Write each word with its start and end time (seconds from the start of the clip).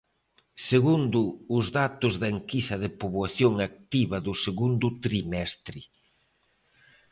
Segundo 0.69 1.19
os 1.57 1.65
datos 1.79 2.13
da 2.21 2.27
Enquisa 2.37 2.75
de 2.83 2.89
Poboación 2.99 3.53
Activa 3.69 4.17
do 4.25 4.33
segundo 4.45 4.87
trimestre. 5.05 5.79